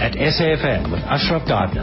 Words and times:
at 0.00 0.12
SAFM 0.12 0.90
with 0.90 1.00
Ashraf 1.00 1.46
Garda. 1.46 1.82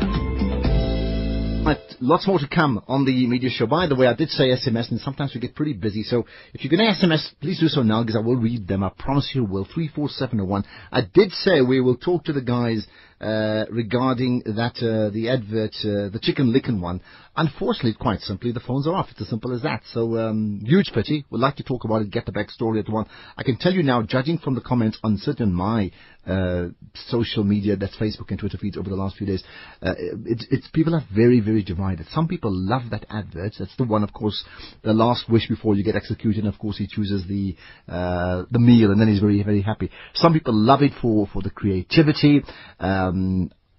But 1.64 1.96
lots 2.00 2.26
more 2.26 2.40
to 2.40 2.48
come 2.48 2.82
on 2.88 3.06
the 3.06 3.28
media 3.28 3.52
show. 3.52 3.68
By 3.68 3.86
the 3.86 3.96
way, 3.96 4.08
I 4.08 4.16
did 4.16 4.30
say 4.30 4.46
SMS, 4.46 4.90
and 4.90 5.00
sometimes 5.00 5.36
we 5.36 5.40
get 5.40 5.54
pretty 5.54 5.74
busy. 5.74 6.02
So 6.02 6.26
if 6.52 6.64
you're 6.64 6.76
going 6.76 6.90
to 6.90 7.06
SMS, 7.06 7.30
please 7.40 7.60
do 7.60 7.68
so 7.68 7.84
now 7.84 8.02
because 8.02 8.16
I 8.16 8.26
will 8.26 8.38
read 8.38 8.68
them. 8.68 8.84
I 8.84 8.90
promise 8.98 9.30
you 9.36 9.44
will. 9.44 9.66
34701. 9.66 10.64
I 10.92 11.02
did 11.02 11.32
say 11.32 11.62
we 11.62 11.80
will 11.80 11.98
talk 11.98 12.24
to 12.24 12.34
the 12.34 12.42
guys 12.42 12.88
uh, 13.20 13.66
regarding 13.72 14.44
that 14.46 14.76
uh, 14.78 15.10
the 15.10 15.30
advert, 15.30 15.74
uh, 15.82 16.10
the 16.10 16.20
Chicken 16.22 16.54
Licken 16.54 16.80
one. 16.80 17.02
Unfortunately, 17.36 17.94
quite 17.94 18.20
simply, 18.22 18.52
the 18.52 18.60
phones 18.60 18.88
are 18.88 18.96
off. 18.96 19.10
It's 19.12 19.22
as 19.22 19.30
simple 19.30 19.54
as 19.54 19.62
that. 19.62 19.82
So 19.94 20.18
um, 20.18 20.62
huge 20.66 20.92
pity. 20.94 21.26
We'd 21.30 21.40
like 21.40 21.56
to 21.58 21.64
talk 21.64 21.84
about 21.84 22.02
it, 22.02 22.12
get 22.12 22.26
the 22.26 22.32
backstory 22.32 22.80
at 22.80 22.90
one. 22.90 23.06
I 23.38 23.44
can 23.44 23.58
tell 23.58 23.72
you 23.72 23.84
now, 23.84 24.02
judging 24.02 24.40
from 24.40 24.56
the 24.56 24.62
comments 24.62 24.98
on 25.04 25.18
certain 25.20 25.54
my 25.54 25.92
uh, 26.28 26.70
social 27.08 27.44
media, 27.44 27.76
that's 27.76 27.96
Facebook 27.96 28.30
and 28.30 28.40
Twitter 28.40 28.58
feeds 28.58 28.76
over 28.76 28.90
the 28.90 28.96
last 28.96 29.18
few 29.18 29.28
days, 29.28 29.44
uh, 29.82 29.94
it's, 30.26 30.46
it's 30.50 30.68
people 30.74 30.94
are 30.94 31.04
very 31.16 31.40
very 31.40 31.64
divided. 31.64 32.06
Some 32.12 32.28
people 32.28 32.52
love 32.52 32.90
that 32.92 33.06
advert. 33.10 33.54
That's 33.58 33.76
the 33.78 33.86
one, 33.86 34.04
of 34.04 34.14
course, 34.14 34.44
the 34.84 34.94
last 34.94 35.30
wish 35.30 35.48
before 35.48 35.76
you 35.76 35.84
get 35.84 35.96
executed. 35.96 36.44
And 36.44 36.54
of 36.54 36.60
course, 36.60 36.78
he 36.78 36.88
chooses 36.88 37.26
the 37.28 37.56
the 37.88 38.60
meal, 38.60 38.92
and 38.92 39.00
then 39.00 39.08
he's 39.08 39.22
very 39.22 39.42
very 39.44 39.62
happy. 39.62 39.90
Some 40.16 40.34
people 40.34 40.54
love 40.54 40.82
it 40.82 40.92
for 41.02 41.28
for 41.32 41.42
the 41.42 41.50
creativity. 41.50 42.44
Um, 42.80 43.07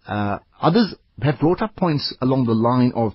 uh, 0.07 0.39
others 0.61 0.95
have 1.23 1.39
brought 1.39 1.63
up 1.63 1.75
points 1.77 2.15
along 2.21 2.47
the 2.47 2.53
line 2.53 2.93
of, 2.95 3.13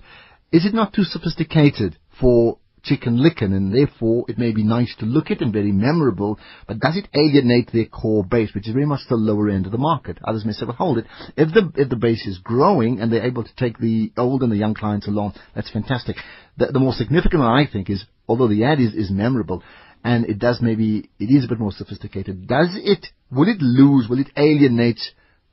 is 0.52 0.66
it 0.66 0.74
not 0.74 0.92
too 0.92 1.04
sophisticated 1.04 1.96
for 2.20 2.58
chicken 2.82 3.16
licken 3.16 3.54
and 3.54 3.74
therefore 3.74 4.26
it 4.28 4.38
may 4.38 4.52
be 4.52 4.62
nice 4.62 4.94
to 4.98 5.06
look 5.06 5.30
at 5.30 5.40
and 5.40 5.52
very 5.52 5.72
memorable, 5.72 6.38
but 6.68 6.78
does 6.78 6.96
it 6.96 7.08
alienate 7.14 7.72
their 7.72 7.86
core 7.86 8.22
base, 8.22 8.50
which 8.54 8.68
is 8.68 8.74
very 8.74 8.86
much 8.86 9.00
the 9.08 9.16
lower 9.16 9.48
end 9.48 9.66
of 9.66 9.72
the 9.72 9.78
market? 9.78 10.18
Others 10.24 10.44
may 10.44 10.52
say, 10.52 10.66
well, 10.66 10.76
hold 10.76 10.98
it. 10.98 11.06
If 11.36 11.52
the, 11.54 11.72
if 11.76 11.88
the 11.88 11.96
base 11.96 12.26
is 12.26 12.38
growing 12.38 13.00
and 13.00 13.10
they're 13.10 13.26
able 13.26 13.44
to 13.44 13.56
take 13.56 13.78
the 13.78 14.12
old 14.16 14.42
and 14.42 14.52
the 14.52 14.56
young 14.56 14.74
clients 14.74 15.08
along, 15.08 15.34
that's 15.54 15.70
fantastic. 15.70 16.16
The, 16.58 16.66
the 16.66 16.78
more 16.78 16.92
significant 16.92 17.40
one, 17.40 17.50
I 17.50 17.70
think, 17.70 17.88
is 17.88 18.04
although 18.28 18.48
the 18.48 18.64
ad 18.64 18.80
is, 18.80 18.94
is 18.94 19.10
memorable, 19.10 19.62
and 20.02 20.26
it 20.26 20.38
does 20.38 20.60
maybe, 20.60 21.10
it 21.18 21.24
is 21.24 21.44
a 21.44 21.48
bit 21.48 21.58
more 21.58 21.72
sophisticated, 21.72 22.46
does 22.46 22.68
it, 22.74 23.06
will 23.30 23.48
it 23.48 23.60
lose, 23.60 24.08
will 24.08 24.20
it 24.20 24.30
alienate 24.36 25.00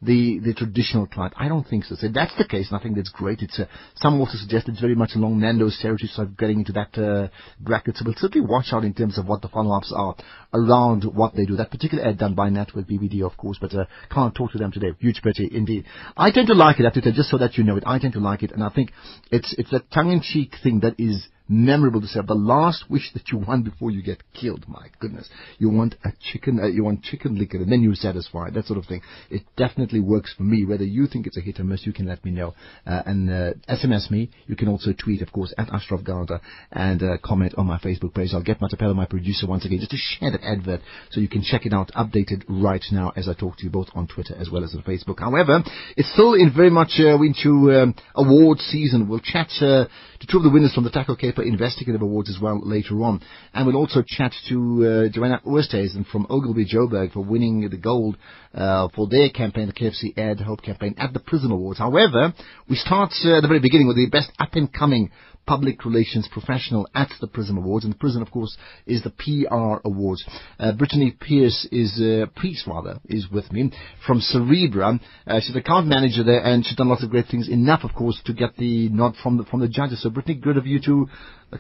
the, 0.02 0.40
the 0.40 0.54
traditional 0.54 1.06
client. 1.08 1.34
I 1.38 1.48
don't 1.48 1.68
think 1.68 1.86
so. 1.86 1.96
So 1.96 2.08
that's 2.14 2.36
the 2.38 2.46
case, 2.46 2.70
and 2.72 2.80
I 2.80 2.84
think 2.84 2.96
that's 2.96 3.10
great. 3.10 3.42
It's 3.42 3.60
some 3.96 4.20
also 4.20 4.38
suggest 4.38 4.68
it's 4.68 4.82
very 4.82 4.96
much 4.96 5.12
along 5.16 5.40
Nando's 5.40 5.78
territory, 5.82 6.10
so 6.12 6.26
getting 6.26 6.60
into 6.60 6.72
that 6.74 6.98
uh, 6.98 7.28
bracket. 7.60 7.98
So 7.98 8.06
we'll 8.06 8.16
certainly 8.18 8.48
watch 8.48 8.68
out 8.72 8.84
in 8.84 8.94
terms 8.94 9.18
of 9.18 9.28
what 9.28 9.42
the 9.42 9.50
follow-ups 9.50 9.94
are 9.96 10.16
around 10.54 11.04
what 11.04 11.36
they 11.36 11.46
do. 11.46 11.56
That 11.56 11.72
particular 11.72 12.04
ad 12.04 12.18
done 12.18 12.34
by 12.34 12.50
Network 12.50 12.88
BBDO, 12.88 13.26
of 13.26 13.38
course, 13.38 13.58
but 13.62 13.74
uh, 13.74 13.86
can't 14.12 14.34
talk 14.34 14.52
to 14.54 14.58
them 14.58 14.72
today. 14.72 14.92
Huge 15.00 15.22
pity 15.22 15.50
indeed. 15.54 15.86
I 16.18 16.32
tend 16.32 16.48
to 16.48 16.54
like 16.54 16.80
it, 16.80 16.92
Twitter, 16.92 17.12
just 17.12 17.30
so 17.30 17.38
that 17.38 17.58
you 17.58 17.64
know 17.64 17.78
it. 17.78 17.84
I 17.86 18.00
tend 18.00 18.14
to 18.14 18.20
like 18.20 18.44
it, 18.44 18.52
and 18.52 18.64
I 18.64 18.70
think 18.70 18.92
it's 19.32 19.54
it's 19.58 19.72
a 19.74 19.82
tongue-in-cheek 19.94 20.56
thing 20.64 20.80
that 20.82 20.96
is 21.00 21.28
memorable 21.52 22.02
to 22.02 22.08
say. 22.08 22.22
The 22.26 22.34
last 22.34 22.86
wish 22.90 23.12
that 23.14 23.30
you 23.30 23.38
want 23.38 23.66
before 23.66 23.92
you 23.92 24.02
get 24.02 24.24
killed, 24.34 24.66
my 24.68 24.88
goodness, 25.00 25.30
you 25.60 25.70
want 25.70 25.96
a 26.06 26.12
chicken, 26.32 26.60
uh, 26.60 26.68
you 26.68 26.84
want 26.84 27.04
Chicken 27.04 27.38
Licken, 27.38 27.62
and 27.62 27.72
then 27.72 27.84
you're 27.84 27.94
satisfied. 27.94 28.54
That 28.54 28.66
sort 28.66 28.80
of 28.80 28.86
thing. 28.86 29.02
It 29.30 29.44
definitely 29.58 30.00
works 30.00 30.34
for 30.36 30.44
me. 30.44 30.66
Whether 30.66 30.86
you 30.86 31.08
think 31.08 31.28
it's 31.28 31.38
a 31.38 31.42
hit 31.42 31.60
or 31.60 31.64
miss, 31.66 31.86
you 31.86 31.94
can 31.94 32.08
let 32.08 32.24
me 32.24 32.32
know 32.32 32.54
uh, 32.88 33.02
and 33.06 33.30
uh, 33.30 33.54
SMS 33.70 34.10
me. 34.10 34.32
You 34.48 34.56
can 34.56 34.70
also 34.70 34.94
tweet, 34.94 35.22
of 35.22 35.32
course, 35.32 35.54
at 35.58 35.70
Ashraf 35.74 36.04
Garda 36.04 36.42
and 36.72 37.04
uh, 37.04 37.18
comment 37.24 37.54
on 37.58 37.66
my 37.66 37.78
Facebook 37.80 38.14
page. 38.14 38.30
I'll 38.34 38.44
get 38.44 38.62
Matapelo, 38.62 38.96
my 38.96 39.06
producer, 39.06 39.46
once 39.48 39.66
again, 39.66 39.80
just 39.80 39.92
to 39.92 39.98
share 39.98 40.32
that 40.32 40.44
advert 40.44 40.82
so 41.10 41.20
you 41.20 41.28
can 41.28 41.44
check 41.44 41.66
it 41.66 41.74
out 41.74 41.92
updated 41.94 42.44
right 42.48 42.84
now 42.92 43.12
as 43.16 43.28
I 43.28 43.34
talk 43.34 43.58
to 43.58 43.64
you 43.64 43.70
both 43.70 43.88
on 43.94 44.08
Twitter 44.08 44.36
as 44.38 44.50
well 44.50 44.64
as 44.64 44.74
on 44.74 44.84
Facebook. 44.84 45.20
However, 45.20 45.64
it's 45.98 46.12
still 46.14 46.34
in 46.34 46.54
very 46.56 46.70
much 46.70 46.94
uh, 47.00 47.22
into 47.22 47.72
um, 47.74 47.96
award 48.16 48.60
season. 48.60 49.10
We'll 49.10 49.20
chat 49.20 49.50
uh, 49.62 49.86
to 50.20 50.28
two 50.30 50.38
of 50.38 50.44
the 50.44 50.50
winners 50.50 50.74
from 50.74 50.84
the 50.84 50.90
Taco 50.90 51.16
Kuiper 51.16 51.41
Investigative 51.42 52.02
Awards 52.02 52.30
as 52.30 52.42
well 52.42 52.60
later 52.64 53.02
on. 53.04 53.22
And 53.54 53.66
we'll 53.66 53.78
also 53.78 54.04
chat 54.06 54.34
to 54.50 55.08
uh, 55.10 55.14
Joanna 55.14 55.42
Oosthuizen 55.46 56.06
from 56.08 56.28
Ogilvy 56.30 56.66
Joburg 56.66 57.14
for 57.14 57.24
winning 57.24 57.70
the 57.70 57.78
gold 57.78 58.18
uh, 58.54 58.88
for 58.96 59.08
their 59.08 59.30
campaign, 59.30 59.68
the 59.68 59.74
KFC 59.74 60.18
Add 60.18 60.40
Hope 60.42 60.62
campaign 60.62 60.96
at 60.98 61.14
the 61.14 61.20
Prism 61.20 61.52
Awards. 61.52 61.80
However, 61.80 62.34
we 62.70 62.76
start 62.76 63.12
uh, 63.26 63.38
at 63.38 63.42
the 63.42 63.48
very 63.48 63.60
beginning 63.60 63.88
with 63.88 63.98
the 63.98 64.10
best 64.10 64.32
up 64.40 64.54
and 64.54 64.72
coming 64.72 65.12
public 65.52 65.84
relations 65.84 66.30
professional 66.32 66.88
at 66.96 67.10
the 67.20 67.28
Prism 67.28 67.58
Awards. 67.58 67.84
And 67.86 67.94
the 67.94 67.98
Prism, 67.98 68.22
of 68.22 68.32
course, 68.32 68.58
is 68.86 69.04
the 69.04 69.10
PR 69.10 69.86
Awards. 69.86 70.24
Uh, 70.58 70.72
Brittany 70.72 71.12
Pierce 71.20 71.68
is, 71.74 72.00
uh, 72.02 72.28
Preece 72.40 72.64
rather, 72.66 73.00
is 73.10 73.28
with 73.30 73.52
me 73.52 73.72
from 74.08 74.22
Cerebra. 74.22 74.98
Uh, 75.28 75.40
she's 75.42 75.54
the 75.54 75.60
account 75.60 75.88
manager 75.88 76.24
there 76.24 76.42
and 76.42 76.66
she's 76.66 76.78
done 76.78 76.88
lots 76.88 77.04
of 77.04 77.10
great 77.10 77.26
things. 77.30 77.50
Enough, 77.50 77.84
of 77.84 77.94
course, 77.94 78.18
to 78.28 78.34
get 78.34 78.56
the 78.56 78.88
nod 78.90 79.14
from 79.22 79.36
the, 79.38 79.44
from 79.44 79.60
the 79.60 79.68
judges. 79.68 80.02
So 80.04 80.10
Brittany, 80.10 80.36
good 80.36 80.56
of 80.56 80.66
you 80.66 80.80
to 80.86 81.08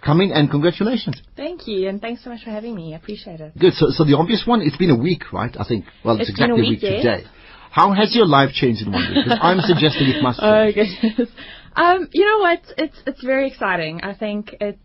come 0.05 0.21
in 0.21 0.31
and 0.31 0.49
congratulations. 0.49 1.21
Thank 1.35 1.67
you, 1.67 1.89
and 1.89 1.99
thanks 1.99 2.23
so 2.23 2.29
much 2.29 2.43
for 2.45 2.51
having 2.51 2.73
me. 2.75 2.93
I 2.93 2.97
appreciate 2.97 3.41
it. 3.41 3.57
Good. 3.59 3.73
So, 3.73 3.87
so 3.89 4.05
the 4.05 4.15
obvious 4.17 4.43
one, 4.45 4.61
it's 4.61 4.77
been 4.77 4.89
a 4.91 4.95
week, 5.09 5.33
right? 5.33 5.53
I 5.59 5.65
think. 5.67 5.83
Well, 6.05 6.15
it's, 6.15 6.29
It's 6.29 6.39
exactly 6.39 6.61
been 6.61 6.65
a 6.65 6.69
week, 6.69 6.79
today. 6.79 7.23
How 7.71 7.93
has 7.93 8.13
your 8.15 8.25
life 8.25 8.51
changed 8.53 8.81
in 8.85 8.91
one 8.91 9.01
week? 9.01 9.23
Because 9.25 9.39
I'm 9.41 9.59
suggesting 9.71 10.07
it 10.07 10.21
must 10.23 10.39
Oh 10.41 10.71
change. 10.71 10.97
goodness. 11.01 11.29
Um, 11.75 12.09
you 12.11 12.25
know 12.25 12.39
what? 12.39 12.61
It's 12.77 12.97
it's 13.05 13.23
very 13.23 13.47
exciting. 13.47 14.01
I 14.01 14.13
think 14.13 14.55
it's 14.59 14.79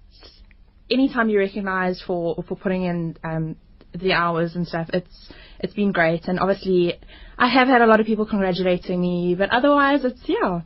anytime 0.91 1.29
you're 1.29 1.43
recognised 1.43 2.03
for 2.07 2.43
for 2.49 2.57
putting 2.57 2.85
in 2.85 3.17
um, 3.25 3.57
the 3.95 4.13
hours 4.13 4.55
and 4.55 4.67
stuff. 4.67 4.89
It's 4.93 5.33
it's 5.59 5.75
been 5.75 5.93
great, 5.93 6.27
and 6.29 6.39
obviously 6.39 6.95
I 7.39 7.49
have 7.49 7.69
had 7.69 7.83
a 7.83 7.87
lot 7.87 8.01
of 8.01 8.07
people 8.07 8.27
congratulating 8.27 9.01
me, 9.01 9.35
but 9.37 9.51
otherwise 9.51 10.05
it's 10.05 10.21
yeah, 10.27 10.61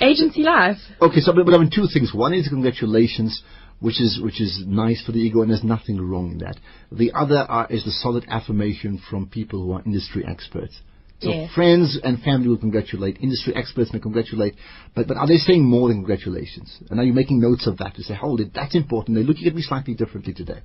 agency 0.00 0.42
life. 0.42 0.78
Okay, 1.00 1.20
so 1.20 1.32
but, 1.32 1.44
but 1.46 1.54
I 1.54 1.58
mean 1.58 1.70
two 1.74 1.86
things. 1.92 2.12
One 2.14 2.32
is 2.32 2.48
congratulations, 2.48 3.42
which 3.80 4.00
is 4.00 4.20
which 4.22 4.40
is 4.40 4.62
nice 4.66 5.04
for 5.04 5.12
the 5.12 5.18
ego, 5.18 5.42
and 5.42 5.50
there's 5.50 5.64
nothing 5.64 6.00
wrong 6.00 6.32
in 6.32 6.38
that. 6.38 6.58
The 6.92 7.12
other 7.12 7.38
are, 7.38 7.66
is 7.70 7.84
the 7.84 7.90
solid 7.90 8.24
affirmation 8.28 9.00
from 9.10 9.28
people 9.28 9.62
who 9.64 9.72
are 9.72 9.82
industry 9.84 10.24
experts. 10.28 10.80
So 11.20 11.30
Yes. 11.30 11.50
friends 11.54 11.98
and 12.02 12.20
family 12.22 12.48
will 12.48 12.58
congratulate, 12.58 13.18
industry 13.22 13.54
experts 13.56 13.92
may 13.92 14.00
congratulate, 14.00 14.54
but 14.94 15.08
but 15.08 15.16
are 15.16 15.26
they 15.26 15.38
saying 15.38 15.64
more 15.64 15.88
than 15.88 15.98
congratulations? 15.98 16.78
And 16.90 17.00
are 17.00 17.04
you 17.04 17.14
making 17.14 17.40
notes 17.40 17.66
of 17.66 17.78
that 17.78 17.94
to 17.94 18.02
say, 18.02 18.14
hold 18.14 18.40
it, 18.40 18.52
that's 18.54 18.74
important. 18.74 19.16
They're 19.16 19.24
looking 19.24 19.46
at 19.46 19.54
me 19.54 19.62
slightly 19.62 19.94
differently 19.94 20.34
today. 20.34 20.60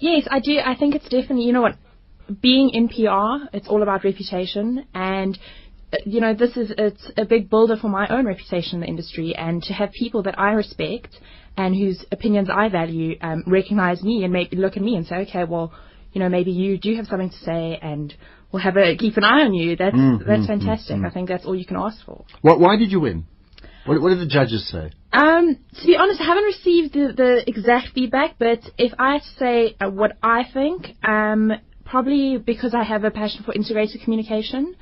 Yes, 0.00 0.28
I 0.30 0.40
do. 0.40 0.58
I 0.58 0.76
think 0.76 0.94
it's 0.94 1.08
definitely, 1.08 1.44
you 1.44 1.52
know 1.52 1.62
what, 1.62 1.76
being 2.42 2.70
in 2.70 2.88
PR, 2.88 3.56
it's 3.56 3.68
all 3.68 3.82
about 3.82 4.04
reputation 4.04 4.86
and 4.94 5.38
uh, 5.92 5.96
you 6.04 6.20
know, 6.20 6.34
this 6.34 6.56
is 6.56 6.72
it's 6.76 7.10
a 7.16 7.24
big 7.24 7.48
builder 7.48 7.76
for 7.76 7.88
my 7.88 8.06
own 8.08 8.26
reputation 8.26 8.76
in 8.76 8.80
the 8.80 8.86
industry 8.86 9.34
and 9.36 9.62
to 9.62 9.72
have 9.72 9.90
people 9.92 10.22
that 10.24 10.38
I 10.38 10.52
respect 10.52 11.16
and 11.56 11.74
whose 11.74 12.04
opinions 12.10 12.48
I 12.52 12.68
value 12.68 13.16
um, 13.20 13.44
recognize 13.46 14.02
me 14.02 14.24
and 14.24 14.32
maybe 14.32 14.56
look 14.56 14.76
at 14.76 14.82
me 14.82 14.96
and 14.96 15.06
say, 15.06 15.16
okay, 15.28 15.44
well, 15.44 15.72
you 16.12 16.20
know, 16.20 16.28
maybe 16.28 16.50
you 16.50 16.78
do 16.78 16.94
have 16.96 17.06
something 17.06 17.30
to 17.30 17.36
say 17.38 17.78
and 17.80 18.14
we'll 18.54 18.62
have 18.62 18.76
a 18.76 18.96
keep 18.96 19.16
an 19.16 19.24
eye 19.24 19.42
on 19.42 19.52
you. 19.52 19.74
That's 19.76 19.96
that's 20.26 20.46
fantastic. 20.46 20.96
I 21.04 21.10
think 21.10 21.28
that's 21.28 21.44
all 21.44 21.56
you 21.56 21.66
can 21.66 21.76
ask 21.76 21.98
for. 22.06 22.24
Why, 22.40 22.54
why 22.54 22.76
did 22.76 22.92
you 22.92 23.00
win? 23.00 23.26
What, 23.84 24.00
what 24.00 24.10
did 24.10 24.20
the 24.20 24.26
judges 24.26 24.66
say? 24.70 24.92
Um, 25.12 25.58
to 25.80 25.86
be 25.86 25.96
honest, 25.96 26.20
I 26.20 26.24
haven't 26.24 26.44
received 26.44 26.94
the, 26.94 27.12
the 27.14 27.44
exact 27.46 27.88
feedback, 27.94 28.36
but 28.38 28.60
if 28.78 28.92
I 28.98 29.14
had 29.14 29.22
to 29.22 29.38
say 29.38 29.76
uh, 29.78 29.90
what 29.90 30.16
I 30.22 30.44
think, 30.54 30.86
um, 31.06 31.52
probably 31.84 32.38
because 32.38 32.74
I 32.74 32.82
have 32.84 33.04
a 33.04 33.10
passion 33.10 33.42
for 33.44 33.52
integrated 33.52 34.00
communication. 34.02 34.76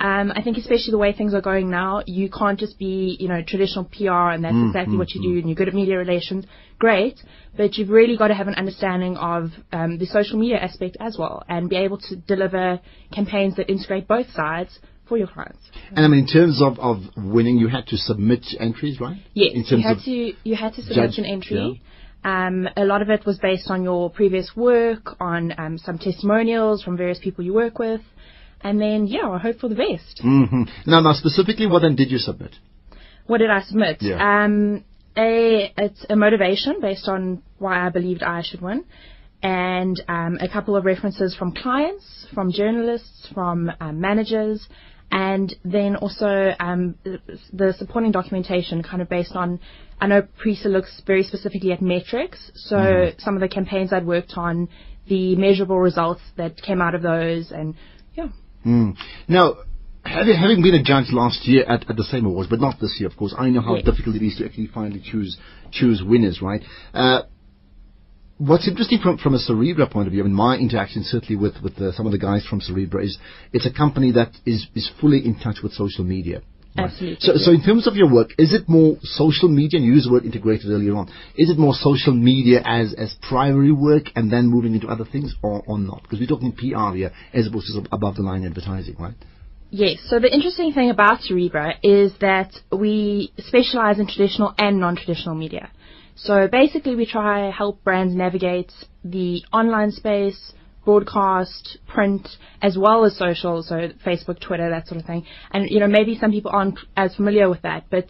Um, 0.00 0.32
I 0.34 0.42
think 0.42 0.56
especially 0.58 0.92
the 0.92 0.98
way 0.98 1.12
things 1.12 1.34
are 1.34 1.40
going 1.40 1.70
now, 1.70 2.02
you 2.06 2.30
can't 2.30 2.58
just 2.58 2.78
be, 2.78 3.16
you 3.18 3.28
know, 3.28 3.42
traditional 3.46 3.84
PR 3.84 4.30
and 4.30 4.44
that's 4.44 4.54
exactly 4.68 4.96
what 4.96 5.10
you 5.12 5.22
do 5.22 5.38
and 5.38 5.48
you're 5.48 5.56
good 5.56 5.68
at 5.68 5.74
media 5.74 5.98
relations. 5.98 6.44
Great, 6.78 7.20
but 7.56 7.76
you've 7.76 7.88
really 7.88 8.16
got 8.16 8.28
to 8.28 8.34
have 8.34 8.46
an 8.46 8.54
understanding 8.54 9.16
of 9.16 9.50
um, 9.72 9.98
the 9.98 10.06
social 10.06 10.38
media 10.38 10.58
aspect 10.58 10.96
as 11.00 11.16
well 11.18 11.42
and 11.48 11.68
be 11.68 11.76
able 11.76 11.98
to 11.98 12.14
deliver 12.14 12.80
campaigns 13.12 13.56
that 13.56 13.68
integrate 13.68 14.06
both 14.06 14.30
sides 14.30 14.78
for 15.08 15.18
your 15.18 15.26
clients. 15.26 15.58
And 15.90 16.04
I 16.04 16.08
mean, 16.08 16.20
in 16.20 16.26
terms 16.26 16.62
of, 16.62 16.78
of 16.78 16.98
winning, 17.16 17.56
you 17.58 17.66
had 17.66 17.86
to 17.88 17.96
submit 17.96 18.46
entries, 18.60 19.00
right? 19.00 19.16
Yes, 19.34 19.52
In 19.54 19.64
terms 19.64 19.82
you 19.82 19.88
had 19.88 19.96
of 19.96 20.04
to 20.04 20.32
you 20.44 20.54
had 20.54 20.74
to 20.74 20.82
submit 20.82 21.10
judge- 21.10 21.18
an 21.18 21.24
entry. 21.24 21.82
Um, 22.24 22.68
a 22.76 22.84
lot 22.84 23.00
of 23.00 23.10
it 23.10 23.24
was 23.24 23.38
based 23.38 23.70
on 23.70 23.82
your 23.84 24.10
previous 24.10 24.50
work, 24.56 25.16
on 25.20 25.54
um, 25.56 25.78
some 25.78 25.98
testimonials 25.98 26.82
from 26.82 26.96
various 26.96 27.18
people 27.20 27.44
you 27.44 27.54
work 27.54 27.78
with, 27.78 28.00
and 28.62 28.80
then 28.80 29.06
yeah, 29.06 29.28
I 29.28 29.38
hope 29.38 29.58
for 29.58 29.68
the 29.68 29.74
best. 29.74 30.20
hmm 30.20 30.62
Now, 30.86 31.00
now, 31.00 31.12
specifically, 31.12 31.66
what 31.66 31.80
then 31.82 31.96
did 31.96 32.10
you 32.10 32.18
submit? 32.18 32.54
What 33.26 33.38
did 33.38 33.50
I 33.50 33.60
submit? 33.62 33.98
Yeah. 34.00 34.44
Um, 34.44 34.84
a 35.16 35.72
it's 35.76 36.06
a 36.08 36.16
motivation 36.16 36.80
based 36.80 37.08
on 37.08 37.42
why 37.58 37.84
I 37.84 37.90
believed 37.90 38.22
I 38.22 38.42
should 38.42 38.60
win, 38.62 38.84
and 39.42 40.00
um, 40.08 40.38
a 40.40 40.48
couple 40.48 40.76
of 40.76 40.84
references 40.84 41.34
from 41.36 41.52
clients, 41.52 42.26
from 42.34 42.52
journalists, 42.52 43.28
from 43.34 43.70
um, 43.80 44.00
managers, 44.00 44.66
and 45.10 45.54
then 45.64 45.96
also 45.96 46.54
um, 46.60 46.94
the- 47.52 47.74
supporting 47.78 48.12
documentation, 48.12 48.82
kind 48.82 49.02
of 49.02 49.08
based 49.08 49.32
on. 49.34 49.60
I 50.00 50.06
know 50.06 50.22
Prisa 50.42 50.66
looks 50.66 51.02
very 51.06 51.24
specifically 51.24 51.72
at 51.72 51.82
metrics, 51.82 52.52
so 52.54 53.10
some 53.18 53.34
of 53.34 53.40
the 53.40 53.48
campaigns 53.48 53.92
I'd 53.92 54.06
worked 54.06 54.34
on, 54.36 54.68
the 55.08 55.34
measurable 55.34 55.80
results 55.80 56.20
that 56.36 56.62
came 56.62 56.80
out 56.80 56.94
of 56.94 57.02
those, 57.02 57.50
and 57.50 57.74
yeah. 58.14 58.28
Mm. 58.66 58.96
Now, 59.28 59.54
having, 60.04 60.36
having 60.36 60.62
been 60.62 60.74
a 60.74 60.82
judge 60.82 61.06
last 61.12 61.46
year 61.46 61.64
at, 61.64 61.88
at 61.88 61.96
the 61.96 62.04
same 62.04 62.26
awards, 62.26 62.48
but 62.50 62.60
not 62.60 62.80
this 62.80 62.96
year, 62.98 63.08
of 63.08 63.16
course, 63.16 63.34
I 63.38 63.50
know 63.50 63.60
how 63.60 63.76
Yes. 63.76 63.84
difficult 63.84 64.16
it 64.16 64.22
is 64.22 64.36
to 64.36 64.46
actually 64.46 64.68
finally 64.68 65.00
choose 65.04 65.36
choose 65.70 66.02
winners, 66.02 66.40
right? 66.40 66.62
Uh, 66.94 67.22
what's 68.38 68.66
interesting 68.66 69.00
from 69.00 69.18
from 69.18 69.34
a 69.34 69.38
Cerebra 69.38 69.90
point 69.90 70.06
of 70.06 70.12
view, 70.12 70.22
I 70.22 70.26
mean, 70.26 70.34
my 70.34 70.56
interaction 70.56 71.02
certainly 71.04 71.36
with 71.36 71.54
with 71.62 71.78
uh, 71.80 71.92
some 71.92 72.06
of 72.06 72.12
the 72.12 72.18
guys 72.18 72.46
from 72.46 72.60
Cerebra 72.60 73.04
is 73.04 73.18
it's 73.52 73.66
a 73.66 73.72
company 73.72 74.12
that 74.12 74.32
is 74.46 74.66
is 74.74 74.90
fully 75.00 75.24
in 75.24 75.38
touch 75.38 75.58
with 75.62 75.72
social 75.72 76.04
media. 76.04 76.42
Absolutely, 76.78 77.18
So, 77.20 77.32
so 77.36 77.50
in 77.52 77.62
terms 77.62 77.86
of 77.86 77.96
your 77.96 78.12
work, 78.12 78.30
is 78.38 78.52
it 78.52 78.68
more 78.68 78.96
social 79.02 79.48
media? 79.48 79.78
And 79.78 79.86
you 79.86 79.94
used 79.94 80.08
the 80.08 80.12
word 80.12 80.24
integrated 80.24 80.70
earlier 80.70 80.96
on. 80.96 81.08
Is 81.36 81.50
it 81.50 81.58
more 81.58 81.74
social 81.74 82.14
media 82.14 82.62
as 82.64 82.94
as 82.94 83.14
primary 83.28 83.72
work 83.72 84.04
and 84.14 84.32
then 84.32 84.46
moving 84.46 84.74
into 84.74 84.88
other 84.88 85.04
things, 85.04 85.34
or 85.42 85.62
or 85.66 85.78
not? 85.78 86.02
Because 86.02 86.20
we're 86.20 86.26
talking 86.26 86.52
PR 86.52 86.96
here 86.96 87.12
as 87.32 87.46
opposed 87.46 87.66
to 87.66 87.84
above 87.92 88.16
the 88.16 88.22
line 88.22 88.44
advertising, 88.44 88.96
right? 88.98 89.14
Yes. 89.70 89.98
So 90.08 90.18
the 90.18 90.32
interesting 90.32 90.72
thing 90.72 90.90
about 90.90 91.20
Cerebra 91.20 91.74
is 91.82 92.12
that 92.20 92.52
we 92.72 93.32
specialize 93.38 93.98
in 93.98 94.06
traditional 94.06 94.54
and 94.58 94.80
non-traditional 94.80 95.34
media. 95.34 95.70
So 96.16 96.48
basically, 96.48 96.96
we 96.96 97.06
try 97.06 97.50
help 97.50 97.84
brands 97.84 98.14
navigate 98.14 98.72
the 99.04 99.42
online 99.52 99.92
space, 99.92 100.52
broadcast, 100.88 101.76
print, 101.86 102.26
as 102.62 102.78
well 102.78 103.04
as 103.04 103.14
social, 103.14 103.62
so 103.62 103.74
Facebook, 104.06 104.40
Twitter, 104.40 104.70
that 104.70 104.86
sort 104.88 104.98
of 104.98 105.06
thing. 105.06 105.22
And 105.50 105.68
you 105.68 105.80
know, 105.80 105.86
maybe 105.86 106.16
some 106.18 106.30
people 106.30 106.50
aren't 106.50 106.78
as 106.96 107.14
familiar 107.14 107.50
with 107.50 107.60
that, 107.60 107.84
but 107.90 108.06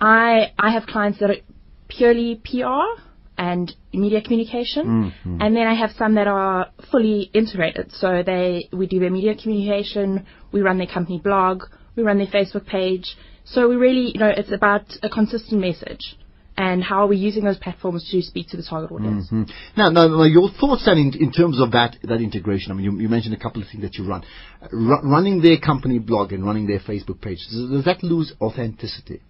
I 0.00 0.52
I 0.58 0.72
have 0.72 0.84
clients 0.86 1.20
that 1.20 1.30
are 1.30 1.42
purely 1.86 2.40
PR 2.44 2.88
and 3.36 3.72
media 3.92 4.20
communication, 4.20 4.84
mm-hmm. 4.86 5.40
and 5.40 5.54
then 5.54 5.68
I 5.68 5.74
have 5.74 5.92
some 5.96 6.16
that 6.16 6.26
are 6.26 6.70
fully 6.90 7.30
integrated. 7.32 7.92
So 7.92 8.24
they 8.26 8.68
we 8.72 8.88
do 8.88 8.98
their 8.98 9.12
media 9.18 9.36
communication, 9.40 10.26
we 10.50 10.60
run 10.60 10.78
their 10.78 10.92
company 10.98 11.20
blog, 11.22 11.62
we 11.94 12.02
run 12.02 12.18
their 12.18 12.32
Facebook 12.38 12.66
page. 12.66 13.16
So 13.44 13.68
we 13.68 13.76
really, 13.76 14.10
you 14.12 14.18
know, 14.18 14.32
it's 14.40 14.50
about 14.50 14.86
a 15.04 15.08
consistent 15.08 15.60
message 15.60 16.16
and 16.58 16.82
how 16.82 17.04
are 17.04 17.06
we 17.06 17.16
using 17.16 17.44
those 17.44 17.56
platforms 17.56 18.06
to 18.10 18.20
speak 18.20 18.48
to 18.48 18.56
the 18.56 18.64
target 18.64 18.90
audience. 18.90 19.28
Hmm. 19.28 19.44
Now, 19.76 19.90
now, 19.90 20.08
now, 20.08 20.24
your 20.24 20.50
thoughts 20.50 20.84
then 20.86 20.98
in, 20.98 21.12
in 21.14 21.30
terms 21.30 21.60
of 21.60 21.70
that 21.70 21.96
that 22.02 22.20
integration. 22.20 22.72
I 22.72 22.74
mean, 22.74 22.84
you, 22.84 22.98
you 22.98 23.08
mentioned 23.08 23.32
a 23.32 23.38
couple 23.38 23.62
of 23.62 23.68
things 23.68 23.84
that 23.84 23.94
you 23.94 24.04
run, 24.04 24.24
ru- 24.72 25.00
running 25.04 25.40
their 25.40 25.58
company 25.58 26.00
blog 26.00 26.32
and 26.32 26.44
running 26.44 26.66
their 26.66 26.80
Facebook 26.80 27.20
page. 27.20 27.38
Does, 27.48 27.70
does 27.70 27.84
that 27.84 28.02
lose 28.02 28.32
authenticity? 28.40 29.22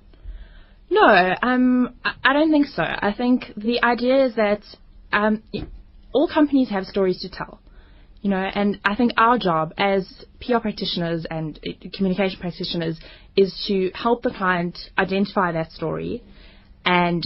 No, 0.88 1.34
um, 1.42 1.96
I 2.02 2.14
I 2.24 2.32
don't 2.32 2.50
think 2.50 2.66
so. 2.68 2.82
I 2.82 3.12
think 3.14 3.52
the 3.58 3.84
idea 3.84 4.24
is 4.24 4.34
that 4.36 4.62
um, 5.12 5.42
all 6.12 6.28
companies 6.32 6.70
have 6.70 6.86
stories 6.86 7.20
to 7.20 7.28
tell, 7.28 7.60
you 8.22 8.30
know, 8.30 8.38
and 8.42 8.80
I 8.86 8.94
think 8.96 9.12
our 9.18 9.38
job 9.38 9.74
as 9.76 10.08
PR 10.40 10.60
practitioners 10.60 11.26
and 11.30 11.60
uh, 11.66 11.88
communication 11.94 12.40
practitioners 12.40 12.98
is 13.36 13.52
to 13.68 13.90
help 13.94 14.22
the 14.22 14.30
client 14.30 14.78
identify 14.96 15.52
that 15.52 15.72
story 15.72 16.22
and, 16.88 17.22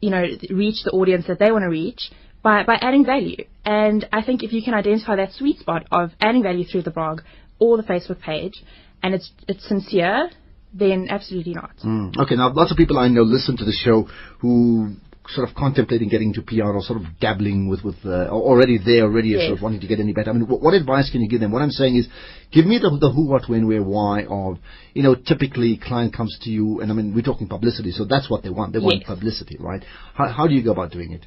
you 0.00 0.10
know, 0.10 0.24
reach 0.50 0.82
the 0.84 0.90
audience 0.90 1.26
that 1.28 1.38
they 1.38 1.52
want 1.52 1.62
to 1.62 1.68
reach 1.68 2.10
by, 2.42 2.64
by 2.64 2.74
adding 2.74 3.06
value. 3.06 3.44
And 3.64 4.06
I 4.12 4.22
think 4.22 4.42
if 4.42 4.52
you 4.52 4.62
can 4.62 4.74
identify 4.74 5.14
that 5.16 5.32
sweet 5.32 5.60
spot 5.60 5.86
of 5.92 6.10
adding 6.20 6.42
value 6.42 6.64
through 6.64 6.82
the 6.82 6.90
blog 6.90 7.20
or 7.60 7.76
the 7.76 7.84
Facebook 7.84 8.20
page, 8.20 8.64
and 9.02 9.14
it's 9.14 9.30
it's 9.46 9.66
sincere, 9.68 10.30
then 10.72 11.06
absolutely 11.08 11.54
not. 11.54 11.76
Mm. 11.84 12.18
Okay, 12.18 12.34
now 12.34 12.52
lots 12.52 12.72
of 12.72 12.76
people 12.76 12.98
I 12.98 13.08
know 13.08 13.22
listen 13.22 13.56
to 13.58 13.64
the 13.64 13.72
show 13.72 14.08
who 14.40 14.96
sort 15.28 15.48
of 15.48 15.54
contemplating 15.54 16.08
getting 16.08 16.32
to 16.34 16.42
PR 16.42 16.64
or 16.64 16.82
sort 16.82 17.00
of 17.00 17.06
dabbling 17.20 17.68
with 17.68 17.82
with 17.82 17.96
uh, 18.04 18.28
already 18.28 18.78
there, 18.84 19.04
already 19.04 19.30
Yes. 19.30 19.46
sort 19.48 19.58
of 19.58 19.62
wanting 19.62 19.80
to 19.80 19.86
get 19.86 19.98
any 20.00 20.12
better. 20.12 20.30
I 20.30 20.32
mean, 20.34 20.46
what, 20.46 20.60
what 20.60 20.74
advice 20.74 21.10
can 21.10 21.20
you 21.22 21.28
give 21.28 21.40
them? 21.40 21.50
What 21.52 21.62
I'm 21.62 21.70
saying 21.70 21.96
is, 21.96 22.06
give 22.52 22.66
me 22.66 22.78
the 22.78 22.90
the 23.00 23.10
who, 23.10 23.26
what, 23.28 23.48
when, 23.48 23.66
where, 23.66 23.82
why 23.82 24.24
of 24.28 24.58
you 24.92 25.02
know 25.02 25.14
typically 25.14 25.78
client 25.82 26.14
comes 26.14 26.36
to 26.42 26.50
you 26.50 26.80
and 26.80 26.90
I 26.90 26.94
mean 26.94 27.14
we're 27.14 27.22
talking 27.22 27.48
publicity, 27.48 27.90
so 27.92 28.04
that's 28.04 28.28
what 28.28 28.42
they 28.42 28.50
want. 28.50 28.72
They 28.74 28.80
want 28.80 29.04
publicity, 29.04 29.56
right? 29.58 29.82
How 30.14 30.28
how 30.28 30.46
do 30.46 30.54
you 30.54 30.62
go 30.62 30.72
about 30.72 30.92
doing 30.92 31.12
it? 31.12 31.24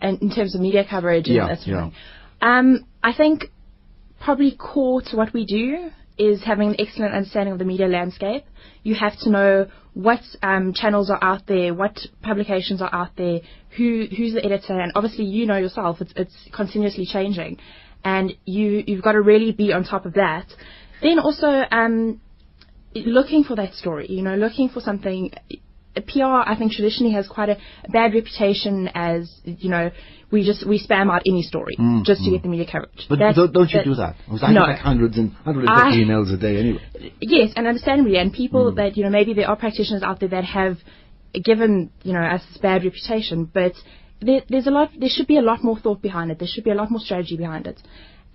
and 0.00 0.22
in 0.22 0.30
terms 0.30 0.54
of 0.54 0.60
media 0.60 0.84
coverage 0.88 1.26
and 1.26 1.36
Yeah, 1.36 1.48
that 1.48 1.58
sort 1.58 1.68
yeah. 1.68 1.86
of 1.86 1.92
thing. 1.92 2.00
Um, 2.40 2.84
I 3.02 3.12
think 3.12 3.46
probably 4.20 4.52
core 4.56 5.02
to 5.02 5.16
what 5.16 5.32
we 5.32 5.44
do 5.44 5.90
is 6.18 6.42
having 6.44 6.70
an 6.70 6.76
excellent 6.78 7.14
understanding 7.14 7.52
of 7.52 7.58
the 7.58 7.64
media 7.64 7.86
landscape. 7.86 8.44
You 8.82 8.94
have 8.94 9.18
to 9.20 9.30
know 9.30 9.66
what 9.94 10.20
um, 10.42 10.72
channels 10.74 11.10
are 11.10 11.22
out 11.22 11.46
there, 11.46 11.74
what 11.74 11.98
publications 12.22 12.82
are 12.82 12.92
out 12.92 13.10
there, 13.16 13.40
who 13.76 14.06
who's 14.16 14.34
the 14.34 14.44
editor, 14.44 14.78
and 14.78 14.92
obviously 14.94 15.24
you 15.24 15.46
know 15.46 15.56
yourself 15.56 16.00
it's 16.00 16.12
it's 16.16 16.36
continuously 16.54 17.06
changing, 17.06 17.58
and 18.04 18.32
you 18.44 18.84
you've 18.86 19.02
got 19.02 19.12
to 19.12 19.20
really 19.20 19.52
be 19.52 19.72
on 19.72 19.84
top 19.84 20.06
of 20.06 20.14
that. 20.14 20.46
Then 21.02 21.18
also 21.18 21.64
um, 21.70 22.20
looking 22.94 23.44
for 23.44 23.56
that 23.56 23.74
story, 23.74 24.06
you 24.08 24.22
know, 24.22 24.34
looking 24.36 24.68
for 24.68 24.80
something. 24.80 25.32
PR, 26.00 26.42
I 26.50 26.54
think, 26.58 26.72
traditionally 26.72 27.12
has 27.14 27.26
quite 27.28 27.48
a, 27.50 27.56
bad 27.90 28.14
reputation 28.14 28.88
as, 28.94 29.30
you 29.44 29.70
know, 29.70 29.90
we 30.30 30.44
just 30.44 30.66
we 30.66 30.78
spam 30.78 31.10
out 31.10 31.22
any 31.26 31.42
story 31.42 31.74
just 32.04 32.22
to 32.24 32.30
get 32.30 32.42
the 32.42 32.48
media 32.48 32.66
coverage. 32.70 32.92
Mm, 33.06 33.08
But 33.08 33.18
That- 33.20 33.34
don't, 33.34 33.52
don't 33.52 33.70
you 33.70 33.78
that- 33.78 33.84
do 33.84 33.94
that? 33.94 34.16
Because 34.26 34.42
I 34.42 34.52
no. 34.52 34.60
get 34.60 34.68
like 34.72 34.78
hundreds 34.78 35.16
and 35.16 35.32
hundreds 35.44 35.68
of 35.68 35.76
emails 36.02 36.32
a 36.32 36.36
day 36.36 36.58
anyway. 36.58 37.12
Yes, 37.20 37.52
and 37.56 37.66
understandably, 37.66 38.18
and 38.18 38.30
Mm. 38.30 38.36
people 38.36 38.72
that 38.74 38.96
you 38.96 39.04
know 39.04 39.10
maybe 39.10 39.32
there 39.32 39.48
are 39.48 39.56
practitioners 39.56 40.02
out 40.02 40.20
there 40.20 40.28
that 40.30 40.44
have 40.44 40.76
given 41.32 41.90
you 42.02 42.12
know 42.12 42.20
us 42.20 42.42
this 42.48 42.58
bad 42.58 42.84
reputation, 42.84 43.48
but 43.52 43.72
there, 44.20 44.42
there's 44.48 44.66
a 44.66 44.70
lot. 44.70 44.90
There 44.98 45.08
should 45.08 45.26
be 45.26 45.38
a 45.38 45.42
lot 45.42 45.62
more 45.62 45.78
thought 45.78 46.02
behind 46.02 46.30
it. 46.30 46.38
There 46.38 46.48
should 46.48 46.64
be 46.64 46.70
a 46.70 46.74
lot 46.74 46.90
more 46.90 47.00
strategy 47.00 47.36
behind 47.36 47.66
it. 47.66 47.80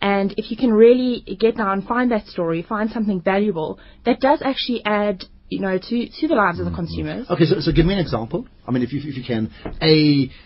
And 0.02 0.34
if 0.38 0.52
you 0.52 0.58
can 0.58 0.74
really 0.74 1.22
get 1.40 1.58
down, 1.58 1.82
find 1.84 2.12
that 2.12 2.28
story, 2.28 2.62
find 2.62 2.90
something 2.90 3.22
valuable 3.22 3.80
that 4.06 4.20
does 4.20 4.42
actually 4.42 4.84
add, 4.84 5.26
you 5.54 5.60
know, 5.60 5.78
to 5.78 5.96
to 6.20 6.28
the 6.28 6.36
lives 6.36 6.60
of 6.60 6.66
the 6.66 6.76
consumers. 6.82 7.30
Okay, 7.30 7.46
so, 7.46 7.56
so 7.60 7.72
give 7.72 7.86
me 7.86 7.94
an 7.94 8.00
example. 8.00 8.48
I 8.68 8.72
mean, 8.72 8.84
if 8.84 8.92
you, 8.94 9.00
if 9.04 9.16
you 9.18 9.24
can, 9.24 9.52
a 9.82 9.96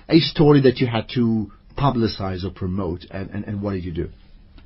a 0.10 0.20
story 0.20 0.62
that 0.62 0.78
you 0.78 0.88
had 0.88 1.06
to 1.16 1.52
publicize 1.78 2.44
or 2.44 2.52
promote, 2.52 3.06
and, 3.12 3.30
and, 3.30 3.46
and 3.46 3.62
what 3.62 3.72
did 3.74 3.84
you 3.84 3.94
do? 3.94 4.10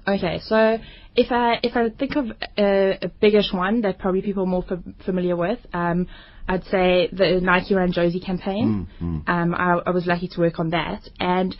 Okay, 0.08 0.40
so 0.44 0.78
if 1.16 1.32
I 1.32 1.60
if 1.62 1.76
I 1.76 1.90
think 1.90 2.16
of 2.16 2.26
a, 2.58 2.98
a 3.02 3.08
biggish 3.22 3.54
one 3.54 3.82
that 3.82 4.00
probably 4.00 4.22
people 4.22 4.44
are 4.44 4.48
more 4.48 4.66
f- 4.70 4.80
familiar 5.06 5.36
with, 5.36 5.60
um, 5.74 6.08
I'd 6.48 6.64
say 6.66 7.10
the 7.12 7.40
Nike 7.42 7.76
Run 7.76 7.94
Jozi 7.94 8.26
campaign. 8.26 8.88
Um, 9.28 9.54
I, 9.54 9.80
I 9.86 9.92
was 9.92 10.06
lucky 10.08 10.28
to 10.30 10.40
work 10.40 10.60
on 10.60 10.72
that, 10.72 11.02
and 11.20 11.56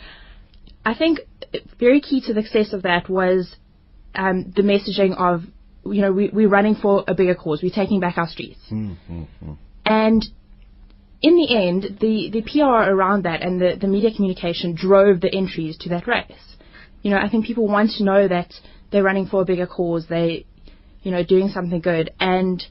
I 0.84 0.94
think 0.94 1.20
very 1.78 2.00
key 2.00 2.20
to 2.26 2.34
the 2.34 2.42
success 2.42 2.72
of 2.72 2.82
that 2.82 3.08
was 3.08 3.54
um, 4.14 4.52
the 4.56 4.62
messaging 4.62 5.16
of 5.16 5.42
you 5.84 6.00
know 6.00 6.12
we, 6.12 6.30
we're 6.32 6.48
running 6.48 6.74
for 6.74 7.04
a 7.06 7.14
bigger 7.14 7.34
cause, 7.34 7.60
we're 7.62 7.74
taking 7.74 8.00
back 8.00 8.18
our 8.18 8.28
streets, 8.28 8.60
hmm, 8.68 8.92
hmm, 9.06 9.22
hmm. 9.40 9.52
and 9.84 10.24
in 11.22 11.36
the 11.36 11.56
end, 11.56 11.98
the, 12.00 12.30
the 12.32 12.42
PR 12.42 12.90
around 12.90 13.24
that 13.24 13.42
and 13.42 13.60
the, 13.60 13.76
the 13.80 13.86
media 13.86 14.10
communication 14.14 14.74
drove 14.74 15.20
the 15.20 15.32
entries 15.32 15.78
to 15.78 15.88
that 15.90 16.08
race. 16.08 16.56
You 17.02 17.12
know, 17.12 17.16
I 17.16 17.28
think 17.28 17.46
people 17.46 17.68
want 17.68 17.92
to 17.98 18.04
know 18.04 18.26
that 18.26 18.52
they're 18.90 19.04
running 19.04 19.26
for 19.26 19.42
a 19.42 19.44
bigger 19.44 19.66
cause, 19.66 20.06
they, 20.08 20.46
you 21.02 21.12
know, 21.12 21.24
doing 21.24 21.48
something 21.48 21.80
good, 21.80 22.10
and 22.20 22.62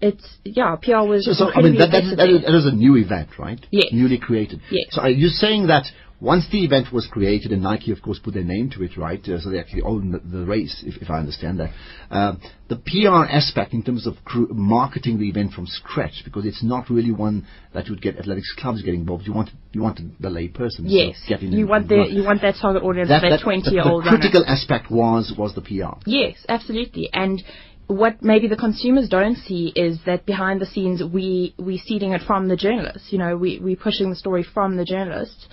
it's 0.00 0.24
yeah, 0.44 0.76
PR 0.76 1.02
was. 1.02 1.26
So, 1.26 1.32
so 1.32 1.52
I 1.52 1.62
mean, 1.62 1.78
that, 1.78 1.90
that, 1.90 2.16
that, 2.16 2.28
is, 2.28 2.42
that 2.42 2.54
is 2.54 2.66
a 2.66 2.72
new 2.72 2.96
event, 2.96 3.30
right? 3.38 3.64
Yes. 3.70 3.88
Newly 3.92 4.18
created. 4.18 4.60
Yes. 4.70 4.86
So 4.90 5.02
are 5.02 5.10
you 5.10 5.28
saying 5.28 5.66
that 5.66 5.84
once 6.20 6.46
the 6.52 6.64
event 6.64 6.92
was 6.92 7.06
created, 7.10 7.50
and 7.52 7.62
Nike, 7.62 7.92
of 7.92 8.02
course, 8.02 8.18
put 8.22 8.34
their 8.34 8.44
name 8.44 8.68
to 8.70 8.82
it, 8.82 8.96
right? 8.96 9.20
Uh, 9.26 9.40
so 9.40 9.50
they 9.50 9.58
actually 9.58 9.82
own 9.82 10.12
the, 10.12 10.18
the 10.18 10.44
race, 10.44 10.82
if, 10.86 11.00
if 11.02 11.08
I 11.10 11.18
understand 11.18 11.60
that. 11.60 11.70
Uh, 12.10 12.34
the 12.68 12.76
PR 12.76 13.24
aspect 13.30 13.72
in 13.72 13.82
terms 13.82 14.06
of 14.06 14.14
cr- 14.24 14.44
marketing 14.50 15.18
the 15.18 15.28
event 15.28 15.52
from 15.52 15.66
scratch, 15.66 16.22
because 16.24 16.44
it's 16.44 16.62
not 16.62 16.90
really 16.90 17.10
one 17.10 17.46
that 17.74 17.86
you 17.86 17.92
would 17.92 18.02
get 18.02 18.18
athletics 18.18 18.54
clubs 18.58 18.82
getting 18.82 19.00
involved. 19.00 19.26
You 19.26 19.32
want 19.32 19.50
you 19.72 19.82
want 19.82 20.00
the 20.20 20.30
lay 20.30 20.48
person. 20.48 20.84
to 20.84 20.90
Yes, 20.90 21.16
get 21.28 21.40
in 21.42 21.52
you 21.52 21.66
want 21.66 21.88
the 21.88 21.96
run. 21.96 22.10
you 22.10 22.24
want 22.24 22.42
that 22.42 22.56
target 22.60 22.82
audience, 22.82 23.08
that, 23.08 23.20
that 23.22 23.30
that- 23.30 23.42
twenty 23.42 23.70
year 23.70 23.82
old 23.84 24.04
the, 24.04 24.10
the 24.10 24.16
critical 24.18 24.44
aspect 24.46 24.90
was 24.90 25.32
was 25.38 25.54
the 25.54 25.62
PR. 25.62 25.96
Yes, 26.06 26.36
absolutely. 26.48 27.08
And 27.12 27.42
what 27.90 28.22
maybe 28.22 28.46
the 28.46 28.56
consumers 28.56 29.08
don't 29.08 29.36
see 29.36 29.72
is 29.74 29.98
that 30.06 30.24
behind 30.24 30.60
the 30.60 30.66
scenes 30.66 31.02
we 31.02 31.54
we 31.58 31.76
seeding 31.78 32.12
it 32.12 32.22
from 32.26 32.46
the 32.46 32.56
journalists. 32.56 33.08
You 33.10 33.18
know, 33.18 33.36
we 33.36 33.58
we 33.58 33.74
pushing 33.74 34.10
the 34.10 34.16
story 34.16 34.44
from 34.54 34.76
the 34.76 34.84
journalists, 34.84 35.48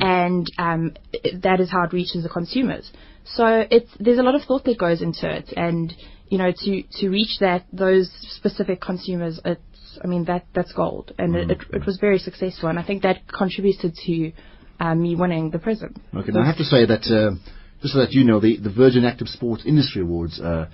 and 0.00 0.46
um, 0.58 0.94
that 1.42 1.60
is 1.60 1.70
how 1.70 1.82
it 1.84 1.92
reaches 1.92 2.22
the 2.22 2.28
consumers. 2.28 2.90
So 3.24 3.64
it's 3.70 3.90
there's 3.98 4.18
a 4.18 4.22
lot 4.22 4.36
of 4.36 4.42
thought 4.42 4.64
that 4.64 4.78
goes 4.78 5.02
into 5.02 5.28
it, 5.28 5.52
and 5.56 5.92
you 6.28 6.38
know, 6.38 6.52
to 6.52 6.82
to 7.00 7.08
reach 7.08 7.38
that 7.40 7.66
those 7.72 8.08
specific 8.36 8.80
consumers, 8.80 9.40
it's 9.44 9.98
I 10.02 10.06
mean 10.06 10.24
that 10.26 10.46
that's 10.54 10.72
gold, 10.72 11.12
and 11.18 11.34
it, 11.34 11.50
it, 11.50 11.58
it 11.72 11.86
was 11.86 11.98
very 12.00 12.18
successful, 12.18 12.68
and 12.68 12.78
I 12.78 12.84
think 12.84 13.02
that 13.02 13.26
contributed 13.26 13.96
to 14.06 14.32
um, 14.78 15.02
me 15.02 15.16
winning 15.16 15.50
the 15.50 15.58
Prism. 15.58 15.94
Okay, 16.14 16.30
now 16.30 16.42
I 16.42 16.46
have 16.46 16.58
to 16.58 16.64
say 16.64 16.86
that 16.86 17.02
uh, 17.10 17.34
just 17.82 17.94
so 17.94 18.00
that 18.00 18.12
you 18.12 18.24
know, 18.24 18.38
the, 18.38 18.58
the 18.58 18.70
Virgin 18.70 19.04
Active 19.04 19.28
Sports 19.28 19.64
Industry 19.66 20.02
Awards 20.02 20.40
uh, 20.40 20.66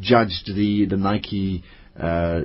judged 0.00 0.46
the 0.54 0.86
the 0.86 0.96
Nike 0.96 1.62
uh, 1.98 2.42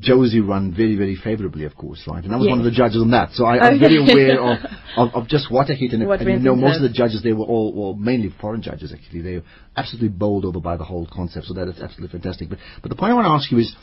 Jozi 0.00 0.40
run 0.46 0.72
very, 0.74 0.96
very 0.96 1.14
favorably, 1.14 1.64
of 1.64 1.76
course, 1.76 2.02
right? 2.08 2.24
And 2.24 2.32
I 2.32 2.36
was 2.36 2.46
Yes. 2.46 2.50
one 2.50 2.58
of 2.60 2.64
the 2.64 2.70
judges 2.70 3.02
on 3.02 3.10
that, 3.10 3.32
so 3.32 3.44
I, 3.44 3.58
I'm 3.58 3.78
very 3.78 3.96
aware 3.98 4.40
of, 4.40 4.58
of, 4.96 5.14
of 5.14 5.28
just 5.28 5.50
what 5.50 5.68
a 5.70 5.74
hit. 5.74 5.92
And, 5.92 6.06
What 6.06 6.20
and 6.20 6.30
you 6.30 6.38
know, 6.38 6.56
most 6.56 6.76
of 6.76 6.82
the 6.82 6.88
judges, 6.88 7.22
they 7.22 7.32
were 7.32 7.44
all, 7.44 7.72
well, 7.72 7.94
mainly 7.94 8.30
foreign 8.40 8.62
judges, 8.62 8.92
actually. 8.92 9.20
They 9.20 9.36
were 9.36 9.42
absolutely 9.76 10.08
bowled 10.08 10.44
over 10.44 10.58
by 10.60 10.76
the 10.76 10.84
whole 10.84 11.06
concept, 11.12 11.46
so 11.46 11.54
that 11.54 11.68
is 11.68 11.80
absolutely 11.80 12.18
fantastic. 12.18 12.48
But, 12.48 12.58
but 12.82 12.88
the 12.88 12.96
point 12.96 13.12
I 13.12 13.14
want 13.14 13.26
to 13.26 13.30
ask 13.30 13.50
you 13.52 13.58
is, 13.58 13.74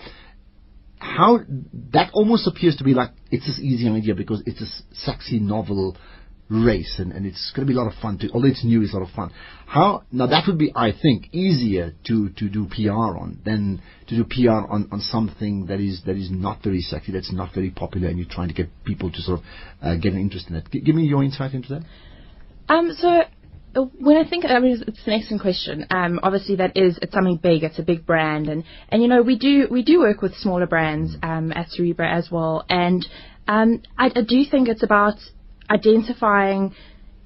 how 1.00 1.40
that 1.94 2.10
almost 2.14 2.48
appears 2.48 2.76
to 2.78 2.84
be 2.84 2.96
like 2.96 3.12
it's 3.30 3.46
this 3.46 3.60
easy 3.62 3.88
idea 3.88 4.16
because 4.16 4.42
it's 4.48 4.60
this 4.60 4.82
sexy 4.94 5.40
novel 5.40 5.96
race 6.50 6.96
and, 7.00 7.12
and 7.12 7.26
it's 7.26 7.52
going 7.56 7.68
to 7.68 7.72
be 7.72 7.78
a 7.78 7.82
lot 7.82 7.88
of 7.92 8.00
fun 8.02 8.18
to 8.18 8.30
although 8.34 8.48
it's 8.48 8.64
new 8.64 8.82
it's 8.82 8.94
a 8.94 8.98
lot 8.98 9.08
of 9.08 9.14
fun 9.14 9.32
how 9.66 10.04
now 10.12 10.26
that 10.28 10.44
would 10.48 10.58
be 10.58 10.72
i 10.76 10.92
think 10.92 11.28
easier 11.34 11.94
to 12.06 12.30
to 12.30 12.48
do 12.50 12.68
pr 12.70 12.90
on 12.92 13.38
than 13.44 13.82
to 14.08 14.16
do 14.16 14.24
pr 14.24 14.50
on 14.50 14.88
on 14.92 15.00
something 15.02 15.66
that 15.66 15.80
is 15.80 16.02
that 16.06 16.16
is 16.16 16.30
not 16.32 16.64
very 16.64 16.82
sexy 16.82 17.12
that's 17.12 17.34
not 17.34 17.54
very 17.54 17.70
popular 17.70 18.08
and 18.08 18.18
you're 18.18 18.30
trying 18.30 18.48
to 18.48 18.54
get 18.54 18.70
people 18.86 19.12
to 19.12 19.22
sort 19.22 19.40
of 19.40 19.46
uh, 19.82 19.96
get 19.98 20.14
an 20.14 20.20
interest 20.20 20.50
in 20.50 20.56
it 20.56 20.66
G- 20.72 20.80
give 20.82 20.96
me 20.96 21.04
your 21.04 21.24
insight 21.24 21.54
into 21.54 21.70
that 21.70 21.84
Um, 22.70 22.92
so 22.98 23.10
uh, 23.76 23.82
when 24.00 24.18
I 24.18 24.28
think, 24.30 24.44
I 24.46 24.60
mean, 24.60 24.74
it's- 24.74 24.88
it's 24.88 25.08
an 25.08 25.14
excellent 25.14 25.42
question. 25.42 25.86
Um, 25.90 26.20
obviously 26.24 26.56
that 26.58 26.76
is, 26.76 26.98
it's 27.02 27.14
something 27.14 27.38
big, 27.38 27.64
it's 27.64 27.80
a 27.80 27.84
big 27.84 28.06
brand 28.06 28.48
and, 28.50 28.64
and 28.90 29.02
you 29.02 29.08
know, 29.08 29.22
we 29.22 29.38
do, 29.38 29.68
we 29.70 29.84
do 29.84 30.00
work 30.00 30.22
with 30.22 30.34
smaller 30.36 30.68
brands, 30.68 31.16
um, 31.24 31.52
at 31.54 31.68
Cerebra 31.70 32.10
as 32.12 32.30
well. 32.32 32.66
And, 32.70 33.06
um, 33.48 33.82
I, 33.98 34.08
I 34.16 34.22
do 34.22 34.44
think 34.52 34.68
it's 34.68 34.84
about 34.84 35.16
identifying, 35.70 36.74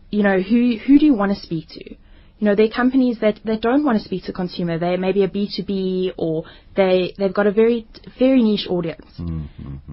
you 0.10 0.24
know, 0.24 0.39
who, 0.39 0.77
who 0.86 1.00
do 1.00 1.05
you 1.05 1.13
want 1.13 1.36
to 1.36 1.41
speak 1.41 1.69
to? 1.69 1.95
You 2.41 2.48
know, 2.48 2.55
there 2.55 2.65
are 2.65 2.75
companies 2.75 3.19
that, 3.21 3.39
that 3.45 3.62
don't 3.62 3.86
want 3.86 4.00
to 4.00 4.03
speak 4.03 4.24
to 4.24 4.33
consumer. 4.33 4.79
They 4.79 4.98
may 4.98 5.12
be 5.12 5.24
a 5.24 5.29
B2B 5.29 6.13
or 6.17 6.45
they, 6.75 7.13
they've 7.15 7.33
got 7.33 7.45
a 7.45 7.51
very, 7.51 7.86
very 8.17 8.41
niche 8.41 8.65
audience. 8.67 9.05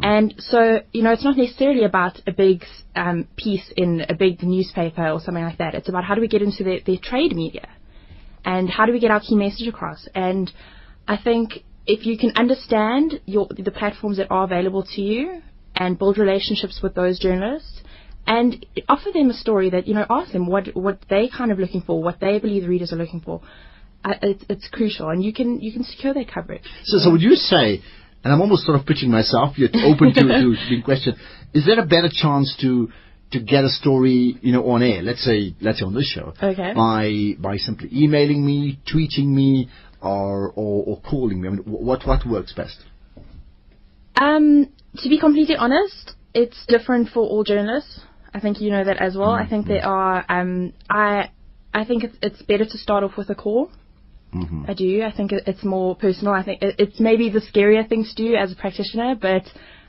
And 0.03 0.35
so, 0.39 0.81
you 0.93 1.03
know, 1.03 1.13
it's 1.13 1.25
not 1.25 1.37
necessarily 1.37 1.85
about 1.85 2.23
a 2.27 2.33
big 2.33 2.65
um, 2.97 3.29
piece 3.37 3.71
in 3.77 4.03
a 4.09 4.15
big 4.15 4.43
newspaper 4.43 5.09
or 5.09 5.21
something 5.21 5.45
like 5.45 5.59
that. 5.59 5.75
It's 5.75 5.91
about 5.91 6.05
how 6.05 6.15
do 6.15 6.23
we 6.23 6.29
get 6.29 6.41
into 6.41 6.65
their, 6.65 6.81
their 6.87 6.97
trade 7.03 7.37
media 7.37 7.69
and 8.47 8.71
how 8.71 8.87
do 8.87 8.93
we 8.93 9.01
get 9.01 9.11
our 9.11 9.21
key 9.21 9.37
message 9.37 9.69
across. 9.69 10.09
And 10.15 10.51
I 11.07 11.19
think 11.19 11.65
if 11.87 12.07
you 12.07 12.17
can 12.17 12.33
understand 12.35 13.21
your, 13.27 13.49
the 13.59 13.71
platforms 13.71 14.17
that 14.17 14.31
are 14.31 14.45
available 14.45 14.85
to 14.95 15.03
you 15.03 15.43
and 15.75 15.99
build 15.99 16.17
relationships 16.17 16.81
with 16.83 16.95
those 16.95 17.19
journalists 17.19 17.83
and 18.29 18.65
offer 18.89 19.11
them 19.13 19.31
a 19.31 19.35
story 19.35 19.71
that, 19.71 19.89
you 19.89 19.95
know, 19.95 20.05
ask 20.09 20.33
them 20.33 20.47
what, 20.47 20.69
what 20.77 21.01
they 21.09 21.31
kind 21.35 21.51
of 21.51 21.59
looking 21.59 21.81
for, 21.81 22.01
what 22.03 22.21
they 22.21 22.39
believe 22.39 22.63
the 22.63 22.69
readers 22.69 22.93
are 22.93 22.97
looking 22.97 23.21
for. 23.21 23.41
Uh, 24.05 24.15
it's, 24.23 24.45
it's 24.51 24.69
crucial 24.69 25.09
and 25.09 25.25
you 25.25 25.33
can, 25.33 25.61
you 25.61 25.73
can 25.73 25.83
secure 25.83 26.13
their 26.13 26.27
coverage. 26.27 26.63
So, 26.85 26.99
so 26.99 27.11
would 27.11 27.23
you 27.23 27.35
say, 27.35 27.83
and 28.23 28.33
I'm 28.33 28.41
almost 28.43 28.67
sort 28.67 28.79
of 28.79 28.87
pitching 28.87 29.11
myself 29.11 29.57
you're 29.57 29.71
open 29.83 30.13
to, 30.13 30.21
to 30.21 30.57
being 30.69 30.83
questioned, 30.83 31.17
is 31.55 31.65
there 31.65 31.81
a 31.81 31.87
better 31.87 32.11
chance 32.13 32.55
to 32.61 32.91
to 33.31 33.41
get 33.41 33.63
a 33.63 33.69
story, 33.69 34.39
you 34.41 34.53
know, 34.53 34.71
on 34.71 34.83
air? 34.83 35.03
Let's 35.03 35.23
say, 35.23 35.55
let's 35.61 35.81
say 35.81 35.85
on 35.85 35.95
this 35.95 36.07
show, 36.07 36.33
Okay. 36.43 36.73
by 36.75 37.35
by 37.39 37.57
simply 37.59 37.91
emailing 37.93 38.45
me, 38.45 38.79
tweeting 38.91 39.27
me, 39.27 39.69
or 40.01 40.51
or, 40.55 40.85
or 40.87 41.01
calling 41.03 41.41
me. 41.41 41.49
I 41.49 41.51
mean, 41.53 41.63
what 41.65 42.07
what 42.07 42.27
works 42.27 42.53
best? 42.55 42.79
Um, 44.17 44.69
to 44.97 45.09
be 45.09 45.19
completely 45.19 45.57
honest, 45.57 46.15
it's 46.35 46.65
different 46.69 47.11
for 47.11 47.21
all 47.21 47.45
journalists. 47.45 48.01
I 48.35 48.41
think 48.41 48.61
you 48.61 48.71
know 48.71 48.85
that 48.85 48.99
as 48.99 49.17
well. 49.17 49.31
I 49.31 49.49
think 49.49 49.67
there 49.67 49.85
are. 49.85 50.25
Um, 50.29 50.73
I 50.91 51.31
I 51.73 51.85
think 51.85 52.05
it's 52.05 52.17
it's 52.23 52.43
better 52.43 52.65
to 52.65 52.79
start 52.79 53.05
off 53.05 53.17
with 53.17 53.31
a 53.31 53.35
call. 53.35 53.71
I 54.69 54.75
do. 54.75 55.03
I 55.03 55.11
think 55.17 55.33
it, 55.33 55.45
it's 55.47 55.65
more 55.65 55.97
personal. 55.97 56.35
I 56.35 56.45
think 56.45 56.63
it, 56.63 56.75
it's 56.79 57.01
maybe 57.01 57.31
the 57.31 57.41
scarier 57.41 57.89
thing 57.89 58.05
to 58.05 58.15
do 58.15 58.35
as 58.35 58.53
a 58.53 58.57
practitioner, 58.57 59.15
but 59.15 59.45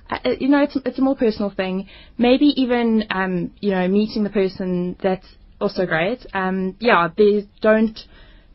uh, 0.09 0.17
uh, 0.23 0.29
you 0.39 0.47
know, 0.47 0.63
it's 0.63 0.77
it's 0.85 0.97
a 0.97 1.01
more 1.01 1.15
personal 1.15 1.49
thing. 1.49 1.87
Maybe 2.17 2.45
even 2.55 3.03
um, 3.09 3.51
you 3.59 3.71
know, 3.71 3.87
meeting 3.87 4.23
the 4.23 4.29
person 4.29 4.95
that's 5.03 5.27
also 5.59 5.85
great. 5.85 6.25
Um, 6.33 6.77
yeah, 6.79 7.09
there's 7.17 7.43
don't 7.61 7.99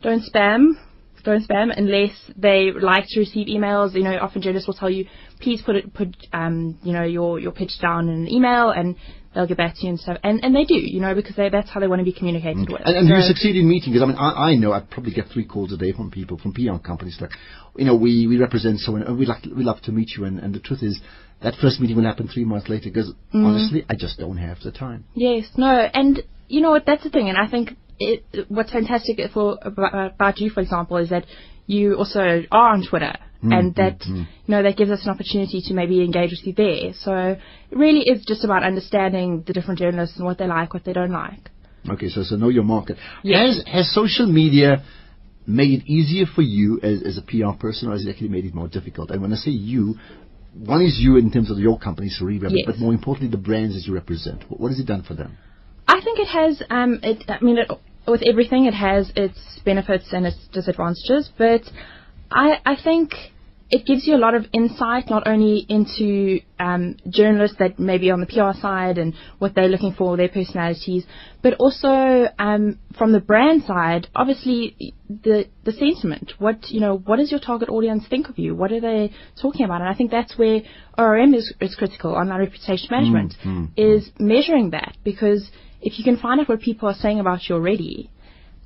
don't 0.02 0.22
spam. 0.22 0.74
Don't 1.24 1.46
spam 1.48 1.72
unless 1.74 2.10
they 2.36 2.70
like 2.70 3.06
to 3.08 3.20
receive 3.20 3.46
emails. 3.46 3.94
You 3.94 4.02
know, 4.02 4.18
often 4.20 4.42
journalists 4.42 4.66
will 4.66 4.74
tell 4.74 4.90
you, 4.90 5.06
please 5.40 5.62
put 5.64 5.74
it, 5.74 5.94
put, 5.94 6.14
um, 6.34 6.78
you 6.82 6.92
know, 6.92 7.02
your, 7.02 7.40
your 7.40 7.52
pitch 7.52 7.72
down 7.80 8.10
in 8.10 8.14
an 8.14 8.28
email 8.30 8.68
and 8.68 8.94
they'll 9.34 9.46
get 9.46 9.56
back 9.56 9.74
to 9.76 9.82
you 9.82 9.88
and 9.90 10.00
stuff. 10.00 10.18
And, 10.22 10.42
and 10.44 10.54
they 10.54 10.64
do, 10.64 10.74
you 10.74 11.00
know, 11.00 11.14
because 11.14 11.36
they, 11.36 11.48
that's 11.48 11.68
how 11.70 11.80
they 11.80 11.86
want 11.88 12.00
to 12.00 12.04
be 12.04 12.12
communicated 12.12 12.68
with. 12.70 12.80
And, 12.84 12.96
and 12.96 13.08
do 13.08 13.14
you 13.14 13.20
So- 13.22 13.28
succeed 13.28 13.56
in 13.56 13.68
meeting? 13.68 13.92
Because 13.92 14.02
I 14.04 14.06
mean, 14.06 14.16
I, 14.16 14.50
I 14.50 14.54
know 14.54 14.72
I 14.72 14.80
probably 14.80 15.12
get 15.12 15.26
three 15.32 15.44
calls 15.44 15.72
a 15.72 15.76
day 15.76 15.92
from 15.92 16.10
people 16.10 16.38
from 16.38 16.52
PR 16.52 16.78
companies 16.84 17.18
like, 17.20 17.30
you 17.76 17.84
know, 17.84 17.96
we, 17.96 18.26
we 18.26 18.38
represent 18.38 18.78
someone, 18.80 19.02
and 19.02 19.18
we 19.18 19.26
like 19.26 19.44
we 19.44 19.64
love 19.64 19.80
to 19.82 19.92
meet 19.92 20.10
you. 20.16 20.24
And, 20.24 20.38
and 20.38 20.54
the 20.54 20.60
truth 20.60 20.82
is, 20.82 21.00
that 21.42 21.54
first 21.60 21.80
meeting 21.80 21.96
will 21.96 22.04
happen 22.04 22.28
three 22.28 22.44
months 22.44 22.68
later. 22.68 22.84
Because 22.90 23.12
Mm. 23.34 23.44
honestly, 23.46 23.84
I 23.88 23.94
just 23.96 24.18
don't 24.18 24.36
have 24.38 24.58
the 24.62 24.70
time. 24.70 25.04
Yes, 25.14 25.46
no, 25.56 25.66
and 25.92 26.22
you 26.48 26.60
know 26.60 26.70
what? 26.70 26.84
That's 26.86 27.02
the 27.02 27.10
thing, 27.10 27.28
and 27.28 27.36
I 27.36 27.48
think 27.48 27.76
it, 27.98 28.24
what's 28.48 28.70
fantastic 28.72 29.18
for 29.32 29.58
about, 29.62 30.12
about 30.14 30.38
you, 30.38 30.50
for 30.50 30.60
example, 30.60 30.96
is 30.98 31.10
that 31.10 31.24
you 31.66 31.94
also 31.96 32.42
are 32.52 32.72
on 32.74 32.86
Twitter, 32.88 33.14
Mm, 33.44 33.58
and 33.58 33.72
mm, 33.72 33.76
that 33.76 34.00
mm. 34.00 34.20
you 34.20 34.26
know 34.48 34.62
that 34.62 34.76
gives 34.76 34.90
us 34.90 35.04
an 35.04 35.10
opportunity 35.10 35.60
to 35.66 35.74
maybe 35.74 36.02
engage 36.02 36.30
with 36.30 36.46
you 36.46 36.52
there. 36.54 36.92
So 36.98 37.36
it 37.70 37.76
really 37.76 38.00
is 38.00 38.24
just 38.24 38.42
about 38.44 38.62
understanding 38.62 39.44
the 39.46 39.52
different 39.52 39.78
journalists 39.80 40.16
and 40.16 40.24
what 40.24 40.38
they 40.38 40.46
like, 40.46 40.72
what 40.72 40.84
they 40.84 40.94
don't 40.94 41.12
like. 41.12 41.50
Okay, 41.88 42.08
so 42.08 42.22
so 42.22 42.36
know 42.36 42.48
your 42.48 42.64
market. 42.64 42.96
Yes. 43.22 43.56
Has 43.56 43.74
has 43.74 43.94
social 43.94 44.26
media 44.26 44.82
made 45.46 45.80
it 45.80 45.86
easier 45.86 46.24
for 46.26 46.42
you 46.42 46.80
as, 46.82 47.02
as 47.02 47.18
a 47.18 47.22
PR 47.22 47.56
person, 47.58 47.88
or 47.88 47.92
has 47.92 48.06
it 48.06 48.10
actually 48.10 48.28
made 48.28 48.46
it 48.46 48.54
more 48.54 48.68
difficult? 48.68 49.10
And 49.10 49.20
when 49.20 49.32
I 49.32 49.36
say 49.36 49.50
you, 49.50 49.96
one 50.54 50.80
is 50.80 50.98
you 50.98 51.16
in 51.18 51.30
terms 51.30 51.50
of 51.50 51.58
your 51.58 51.78
company, 51.78 52.08
Cerebra, 52.08 52.48
Yes. 52.50 52.64
but 52.66 52.78
more 52.78 52.94
importantly, 52.94 53.30
the 53.30 53.42
brands 53.42 53.74
that 53.74 53.86
you 53.86 53.94
represent. 53.94 54.48
What, 54.48 54.60
what 54.60 54.68
has 54.70 54.80
it 54.80 54.86
done 54.86 55.02
for 55.02 55.14
them? 55.14 55.36
I 55.86 56.00
think 56.00 56.18
it 56.18 56.28
has. 56.28 56.62
Um, 56.70 57.00
it, 57.02 57.24
I 57.28 57.44
mean, 57.44 57.58
it, 57.58 57.70
with 58.06 58.22
everything, 58.24 58.64
it 58.64 58.74
has 58.74 59.12
its 59.16 59.38
benefits 59.64 60.06
and 60.12 60.26
its 60.26 60.38
disadvantages. 60.52 61.30
But 61.36 61.62
I, 62.30 62.60
I 62.64 62.76
think 62.82 63.12
it 63.70 63.86
gives 63.86 64.06
you 64.06 64.14
a 64.14 64.18
lot 64.18 64.34
of 64.34 64.44
insight, 64.52 65.08
not 65.08 65.26
only 65.26 65.64
into 65.68 66.40
um, 66.58 66.96
journalists 67.08 67.56
that 67.58 67.78
maybe 67.78 68.10
on 68.10 68.20
the 68.20 68.26
PR 68.26 68.58
side 68.60 68.98
and 68.98 69.14
what 69.38 69.54
they're 69.54 69.68
looking 69.68 69.94
for, 69.94 70.16
their 70.16 70.28
personalities, 70.28 71.04
but 71.42 71.54
also 71.54 72.28
um, 72.38 72.78
from 72.96 73.12
the 73.12 73.20
brand 73.20 73.64
side. 73.64 74.06
Obviously, 74.14 74.94
the 75.08 75.48
the 75.64 75.72
sentiment. 75.72 76.34
What 76.38 76.68
you 76.68 76.80
know, 76.80 76.98
what 76.98 77.16
does 77.16 77.30
your 77.30 77.40
target 77.40 77.70
audience 77.70 78.04
think 78.08 78.28
of 78.28 78.38
you? 78.38 78.54
What 78.54 78.70
are 78.70 78.80
they 78.80 79.12
talking 79.40 79.64
about? 79.64 79.80
And 79.80 79.88
I 79.88 79.94
think 79.94 80.10
that's 80.10 80.36
where 80.36 80.60
ORM 80.98 81.34
is, 81.34 81.52
is 81.60 81.74
critical. 81.74 82.12
Online 82.12 82.40
reputation 82.40 82.88
management 82.90 83.34
is 83.76 84.10
measuring 84.18 84.70
that 84.70 84.96
because 85.04 85.50
if 85.80 85.98
you 85.98 86.04
can 86.04 86.18
find 86.18 86.40
out 86.40 86.48
what 86.48 86.60
people 86.60 86.88
are 86.88 86.94
saying 86.94 87.18
about 87.18 87.48
you 87.48 87.54
already, 87.54 88.10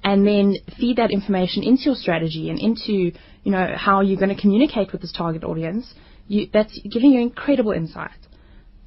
and 0.05 0.27
then 0.27 0.57
feed 0.79 0.97
that 0.97 1.11
information 1.11 1.63
into 1.63 1.85
your 1.85 1.95
strategy 1.95 2.51
and 2.51 2.59
into 2.59 3.13
you 3.49 3.53
know 3.57 3.67
how 3.87 3.97
you're 4.07 4.23
going 4.25 4.35
to 4.37 4.41
communicate 4.47 4.89
with 4.93 5.01
this 5.05 5.15
target 5.23 5.43
audience, 5.53 5.85
you, 6.33 6.41
that's 6.55 6.75
giving 6.95 7.11
you 7.15 7.21
incredible 7.31 7.73
insight. 7.83 8.21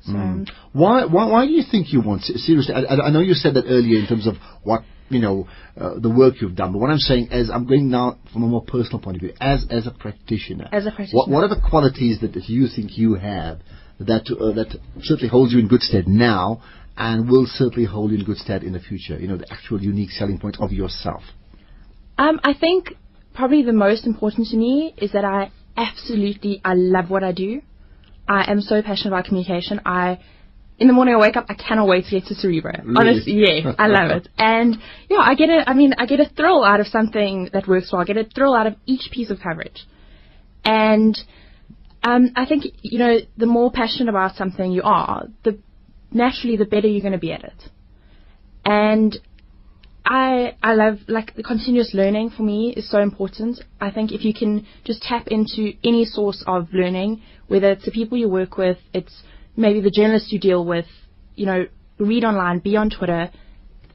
So, 0.04 0.14
Why, 0.82 0.98
why, 1.16 1.24
why 1.34 1.42
do 1.48 1.52
you 1.60 1.64
think 1.72 1.84
you 1.94 2.02
want, 2.10 2.22
seriously, 2.24 2.74
I, 2.74 2.82
I 2.94 3.08
I 3.08 3.10
know 3.14 3.24
you 3.30 3.36
said 3.44 3.54
that 3.58 3.66
earlier 3.78 3.98
in 4.04 4.08
terms 4.12 4.26
of 4.32 4.36
what, 4.70 4.82
you 5.16 5.22
know, 5.26 5.36
uh, 5.84 6.00
the 6.06 6.10
work 6.22 6.34
you've 6.42 6.56
done, 6.62 6.70
but 6.74 6.80
what 6.84 6.90
I'm 6.96 7.06
saying 7.12 7.26
is, 7.40 7.46
I'm 7.56 7.66
going 7.72 7.86
now 8.00 8.08
from 8.34 8.42
a 8.48 8.50
more 8.56 8.64
personal 8.76 9.00
point 9.06 9.16
of 9.18 9.22
view, 9.26 9.34
as, 9.40 9.60
as 9.78 9.84
a 9.92 9.94
practitioner. 10.06 10.68
As 10.72 10.84
a 10.86 10.90
What, 10.90 10.96
practitioner. 10.96 11.34
what 11.34 11.42
are 11.46 11.52
the 11.56 11.62
qualities 11.74 12.16
that, 12.22 12.32
that 12.38 12.46
you 12.56 12.64
think 12.76 12.88
you 13.04 13.12
have 13.34 13.56
that, 14.12 14.26
uh, 14.32 14.54
that 14.60 14.70
certainly 15.10 15.30
holds 15.36 15.50
you 15.54 15.60
in 15.64 15.68
good 15.74 15.84
stead 15.90 16.06
now 16.08 16.64
and 17.08 17.30
will 17.32 17.48
certainly 17.62 17.86
hold 17.96 18.08
you 18.12 18.18
in 18.22 18.26
good 18.32 18.38
stead 18.46 18.64
in 18.64 18.74
the 18.78 18.84
future? 18.90 19.16
You 19.24 19.28
know, 19.32 19.38
the 19.44 19.52
actual 19.52 19.80
unique 19.94 20.12
selling 20.20 20.40
point 20.44 20.58
of 20.66 20.70
yourself. 20.82 21.24
um, 22.26 22.40
I 22.52 22.54
think 22.64 22.82
probably 23.34 23.64
the 23.64 23.74
most 23.74 24.06
important 24.06 24.48
to 24.48 24.58
me 24.58 24.94
is 24.98 25.12
that 25.14 25.26
I 25.26 25.52
absolutely 25.78 26.62
I 26.64 26.74
love 26.74 27.10
what 27.10 27.24
I 27.24 27.32
do. 27.32 27.62
I 28.28 28.50
am 28.52 28.62
so 28.62 28.82
passionate 28.82 29.14
about 29.14 29.26
communication. 29.26 29.82
I 29.86 30.20
in 30.78 30.88
the 30.88 30.94
morning 30.94 31.14
I 31.14 31.20
wake 31.20 31.38
up, 31.38 31.46
I 31.48 31.54
cannot 31.54 31.88
wait 31.88 32.06
to 32.06 32.12
get 32.20 32.26
to 32.26 32.34
Cerebra. 32.34 32.84
Really? 32.84 32.96
Honestly, 32.98 33.34
yeah, 33.34 33.74
I 33.78 33.88
love 33.88 34.10
it. 34.12 34.28
And 34.38 34.78
yeah, 35.10 35.20
I 35.20 35.36
get 35.36 35.50
a, 35.50 35.70
I 35.70 35.76
mean, 35.76 35.94
I 36.00 36.08
get 36.08 36.20
a 36.20 36.26
thrill 36.26 36.64
out 36.64 36.80
of 36.80 36.88
something 36.88 37.50
that 37.54 37.68
works 37.68 37.92
well. 37.92 38.02
I 38.02 38.06
get 38.06 38.18
a 38.18 38.24
thrill 38.24 38.56
out 38.56 38.66
of 38.66 38.76
each 38.88 39.12
piece 39.12 39.30
of 39.30 39.40
coverage. 39.42 39.86
And 40.66 41.16
um, 42.02 42.32
I 42.36 42.48
think 42.48 42.66
you 42.82 42.98
know, 42.98 43.18
the 43.38 43.46
more 43.46 43.72
passionate 43.72 44.10
about 44.10 44.36
something 44.36 44.72
you 44.72 44.82
are, 44.84 45.28
the 45.44 45.60
naturally 46.12 46.58
the 46.58 46.66
better 46.66 46.88
you're 46.88 47.02
going 47.02 47.14
to 47.14 47.20
be 47.20 47.32
at 47.32 47.44
it. 47.44 47.64
And 48.66 49.18
I 50.12 50.58
I 50.62 50.74
love 50.74 50.98
like 51.08 51.36
the 51.36 51.44
continuous 51.44 51.94
learning 51.94 52.32
for 52.32 52.44
me 52.44 52.74
is 52.76 52.90
so 52.92 53.00
important. 53.00 53.64
I 53.80 53.92
think 53.92 54.12
if 54.12 54.26
you 54.26 54.34
can 54.34 54.68
just 54.84 55.02
tap 55.02 55.28
into 55.28 55.72
any 55.86 56.04
source 56.04 56.44
of 56.46 56.68
learning, 56.74 57.22
whether 57.48 57.72
it's 57.72 57.86
the 57.86 57.92
people 57.92 58.18
you 58.18 58.28
work 58.28 58.58
with, 58.58 58.78
it's 58.94 59.24
maybe 59.56 59.80
the 59.80 59.90
journalists 59.90 60.34
you 60.34 60.40
deal 60.40 60.66
with, 60.66 60.86
you 61.36 61.46
know, 61.46 61.66
read 61.98 62.26
online, 62.26 62.60
be 62.60 62.76
on 62.76 62.90
Twitter. 62.90 63.32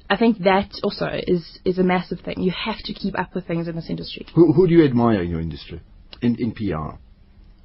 I 0.09 0.17
think 0.17 0.39
that 0.39 0.71
also 0.83 1.07
is 1.35 1.59
is 1.67 1.77
a 1.77 1.83
massive 1.83 2.21
thing. 2.21 2.41
You 2.41 2.53
have 2.65 2.79
to 2.85 2.95
keep 2.95 3.19
up 3.19 3.35
with 3.35 3.47
things 3.47 3.69
in 3.69 3.77
this 3.77 3.91
industry. 3.91 4.27
Who, 4.35 4.55
who 4.55 4.67
do 4.67 4.73
you 4.73 4.87
admire 4.87 5.21
in 5.23 5.29
your 5.29 5.43
industry, 5.43 5.83
in, 6.23 6.37
in 6.37 6.53
PR? 6.53 6.97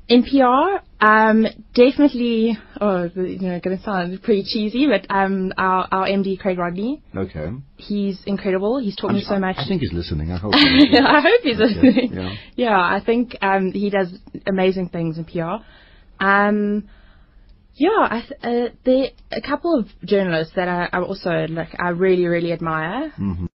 In 0.08 0.24
PR, 0.24 0.84
um, 1.06 1.46
definitely. 1.74 2.58
Oh, 2.82 3.10
you 3.16 3.40
know, 3.40 3.60
going 3.62 3.78
to 3.78 3.84
sound 3.84 4.22
pretty 4.24 4.44
cheesy, 4.44 4.88
but 4.88 5.06
um, 5.10 5.54
our 5.58 5.88
our 5.92 6.06
MD 6.08 6.38
Craig 6.38 6.58
Rodney. 6.58 7.02
Okay. 7.16 7.50
He's 7.78 8.22
incredible. 8.26 8.78
He's 8.80 8.96
taught 8.98 9.12
I'm 9.12 9.16
me 9.18 9.22
so 9.22 9.40
much. 9.40 9.56
I 9.58 9.66
think 9.68 9.82
he's 9.82 9.94
listening. 9.94 10.32
I 10.32 10.38
hope. 10.38 10.54
I 10.56 11.22
hope 11.22 11.42
he's 11.44 11.58
listening. 11.58 12.12
yeah. 12.14 12.36
Yeah, 12.56 12.78
I 12.78 13.02
think 13.06 13.38
um, 13.42 13.72
he 13.72 13.90
does 13.90 14.14
amazing 14.46 14.90
things 14.90 15.18
in 15.18 15.24
PR. 15.26 15.64
Um, 16.20 16.90
yeah, 17.76 17.90
I 17.90 18.22
th- 18.28 18.40
uh, 18.44 18.74
there 18.84 19.06
a 19.32 19.42
couple 19.42 19.80
of 19.80 19.88
journalists 20.04 20.54
that 20.56 20.68
I, 20.68 20.90
I 20.92 21.02
also 21.02 21.46
like. 21.50 21.70
I 21.80 21.90
really, 21.90 22.26
really 22.26 22.52
admire. 22.52 23.14
Mhm. 23.18 23.48